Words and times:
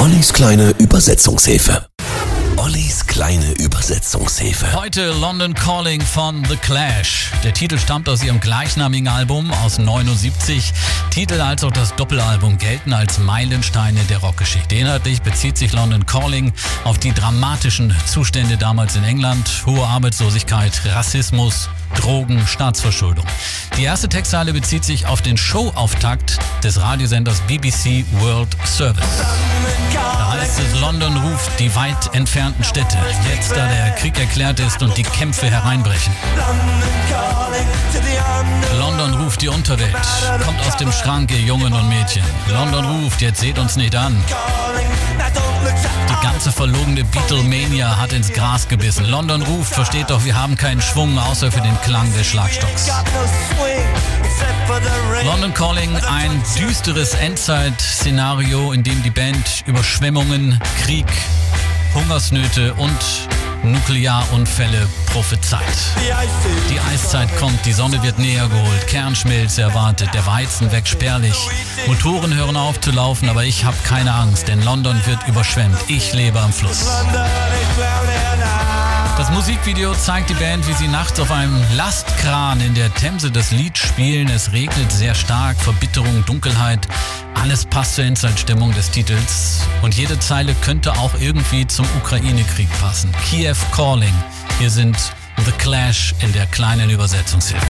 Ollis 0.00 0.32
kleine 0.32 0.70
Übersetzungshilfe. 0.78 1.86
Ollis 2.56 3.06
kleine 3.06 3.52
Übersetzungshilfe. 3.52 4.72
Heute 4.72 5.12
London 5.12 5.52
Calling 5.52 6.00
von 6.00 6.42
The 6.46 6.56
Clash. 6.56 7.30
Der 7.44 7.52
Titel 7.52 7.78
stammt 7.78 8.08
aus 8.08 8.22
ihrem 8.22 8.40
gleichnamigen 8.40 9.08
Album 9.08 9.52
aus 9.62 9.78
79. 9.78 10.72
Titel 11.10 11.42
als 11.42 11.64
auch 11.64 11.70
das 11.70 11.94
Doppelalbum 11.96 12.56
gelten 12.56 12.94
als 12.94 13.18
Meilensteine 13.18 14.00
der 14.04 14.18
Rockgeschichte. 14.18 14.74
Inhaltlich 14.74 15.20
bezieht 15.20 15.58
sich 15.58 15.74
London 15.74 16.06
Calling 16.06 16.54
auf 16.84 16.96
die 16.96 17.12
dramatischen 17.12 17.94
Zustände 18.06 18.56
damals 18.56 18.96
in 18.96 19.04
England. 19.04 19.64
Hohe 19.66 19.86
Arbeitslosigkeit, 19.86 20.80
Rassismus, 20.86 21.68
Drogen, 21.94 22.46
Staatsverschuldung. 22.46 23.26
Die 23.76 23.84
erste 23.84 24.08
Textzeile 24.08 24.54
bezieht 24.54 24.84
sich 24.84 25.04
auf 25.04 25.20
den 25.20 25.36
Showauftakt 25.36 26.38
des 26.64 26.80
Radiosenders 26.80 27.42
BBC 27.42 28.06
World 28.12 28.56
Service. 28.64 29.04
Da 29.92 30.32
heißt 30.32 30.60
es, 30.60 30.80
London 30.80 31.16
ruft 31.16 31.58
die 31.58 31.74
weit 31.74 32.14
entfernten 32.14 32.64
Städte, 32.64 32.96
jetzt 33.32 33.52
da 33.52 33.66
der 33.66 33.90
Krieg 33.92 34.18
erklärt 34.18 34.60
ist 34.60 34.82
und 34.82 34.96
die 34.96 35.02
Kämpfe 35.02 35.46
hereinbrechen. 35.46 36.12
London 38.78 39.14
ruft 39.22 39.42
die 39.42 39.48
Unterwelt, 39.48 39.96
kommt 40.44 40.60
aus 40.66 40.76
dem 40.76 40.92
Schrank, 40.92 41.30
ihr 41.30 41.40
Jungen 41.40 41.72
und 41.72 41.88
Mädchen. 41.88 42.22
London 42.48 42.84
ruft, 42.84 43.20
jetzt 43.20 43.40
seht 43.40 43.58
uns 43.58 43.76
nicht 43.76 43.94
an. 43.96 44.22
Die 46.08 46.26
ganze 46.26 46.52
verlogene 46.52 47.04
Beatlemania 47.04 47.96
hat 47.96 48.12
ins 48.12 48.32
Gras 48.32 48.68
gebissen. 48.68 49.04
London 49.06 49.42
ruft, 49.42 49.74
versteht 49.74 50.10
doch, 50.10 50.24
wir 50.24 50.36
haben 50.36 50.56
keinen 50.56 50.80
Schwung, 50.80 51.18
außer 51.18 51.50
für 51.52 51.60
den 51.60 51.78
Klang 51.82 52.12
des 52.14 52.26
Schlagstocks. 52.26 52.90
London 55.24 55.52
Calling, 55.52 55.94
ein 55.96 56.42
düsteres 56.58 57.14
Endzeit-Szenario, 57.14 58.72
in 58.72 58.82
dem 58.82 59.02
die 59.02 59.10
Band 59.10 59.62
Überschwemmungen, 59.66 60.58
Krieg, 60.82 61.06
Hungersnöte 61.94 62.74
und 62.74 62.98
Nuklearunfälle 63.62 64.88
prophezeit. 65.06 65.62
Die 66.70 66.80
Eiszeit 66.80 67.28
kommt, 67.38 67.64
die 67.66 67.72
Sonne 67.72 68.02
wird 68.02 68.18
näher 68.18 68.48
geholt, 68.48 68.86
Kernschmelze 68.86 69.62
erwartet, 69.62 70.08
der 70.14 70.24
Weizen 70.26 70.72
wächst 70.72 70.92
spärlich. 70.92 71.36
Motoren 71.86 72.34
hören 72.34 72.56
auf 72.56 72.80
zu 72.80 72.90
laufen, 72.90 73.28
aber 73.28 73.44
ich 73.44 73.64
habe 73.64 73.76
keine 73.84 74.14
Angst, 74.14 74.48
denn 74.48 74.62
London 74.64 74.98
wird 75.06 75.26
überschwemmt. 75.28 75.76
Ich 75.88 76.12
lebe 76.14 76.40
am 76.40 76.52
Fluss. 76.52 76.86
Das 79.20 79.30
Musikvideo 79.32 79.92
zeigt 79.92 80.30
die 80.30 80.34
Band, 80.34 80.66
wie 80.66 80.72
sie 80.72 80.88
nachts 80.88 81.20
auf 81.20 81.30
einem 81.30 81.54
Lastkran 81.76 82.58
in 82.62 82.72
der 82.72 82.90
Themse 82.94 83.30
das 83.30 83.50
Lied 83.50 83.76
spielen. 83.76 84.28
Es 84.28 84.52
regnet 84.52 84.90
sehr 84.90 85.14
stark, 85.14 85.58
Verbitterung, 85.58 86.24
Dunkelheit. 86.24 86.88
Alles 87.34 87.66
passt 87.66 87.96
zur 87.96 88.04
Endzeitstimmung 88.04 88.72
des 88.72 88.90
Titels. 88.90 89.60
Und 89.82 89.94
jede 89.94 90.18
Zeile 90.20 90.54
könnte 90.64 90.94
auch 90.94 91.12
irgendwie 91.20 91.66
zum 91.66 91.84
Ukraine-Krieg 91.98 92.70
passen. 92.80 93.12
Kiev 93.28 93.58
Calling. 93.72 94.14
Hier 94.58 94.70
sind 94.70 94.96
The 95.44 95.52
Clash 95.58 96.14
in 96.20 96.32
der 96.32 96.46
kleinen 96.46 96.88
Übersetzungshilfe. 96.88 97.66